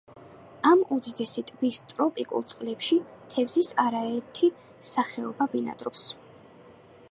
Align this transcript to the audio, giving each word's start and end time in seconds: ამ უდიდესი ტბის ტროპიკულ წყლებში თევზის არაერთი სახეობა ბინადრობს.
ამ 0.69 0.79
უდიდესი 0.95 1.43
ტბის 1.49 1.77
ტროპიკულ 1.91 2.47
წყლებში 2.53 2.97
თევზის 3.35 3.71
არაერთი 3.85 4.51
სახეობა 4.93 5.51
ბინადრობს. 5.55 6.11